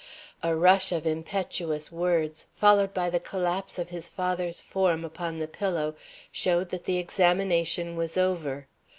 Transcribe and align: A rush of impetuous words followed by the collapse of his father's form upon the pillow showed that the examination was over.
A 0.41 0.55
rush 0.55 0.91
of 0.91 1.05
impetuous 1.05 1.91
words 1.91 2.47
followed 2.55 2.91
by 2.91 3.11
the 3.11 3.19
collapse 3.19 3.77
of 3.77 3.89
his 3.89 4.09
father's 4.09 4.59
form 4.59 5.05
upon 5.05 5.37
the 5.37 5.47
pillow 5.47 5.93
showed 6.31 6.69
that 6.71 6.85
the 6.85 6.97
examination 6.97 7.95
was 7.95 8.17
over. 8.17 8.67